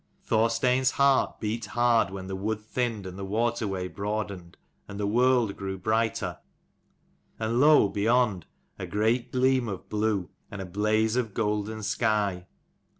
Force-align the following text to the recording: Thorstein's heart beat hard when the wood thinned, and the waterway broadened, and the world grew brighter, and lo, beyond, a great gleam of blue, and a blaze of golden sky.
Thorstein's 0.23 0.89
heart 0.89 1.39
beat 1.39 1.63
hard 1.67 2.09
when 2.09 2.25
the 2.25 2.35
wood 2.35 2.59
thinned, 2.59 3.05
and 3.05 3.19
the 3.19 3.23
waterway 3.23 3.87
broadened, 3.87 4.57
and 4.87 4.99
the 4.99 5.05
world 5.05 5.55
grew 5.55 5.77
brighter, 5.77 6.39
and 7.37 7.59
lo, 7.59 7.87
beyond, 7.87 8.47
a 8.79 8.87
great 8.87 9.31
gleam 9.31 9.67
of 9.69 9.89
blue, 9.89 10.31
and 10.49 10.59
a 10.59 10.65
blaze 10.65 11.15
of 11.15 11.35
golden 11.35 11.83
sky. 11.83 12.47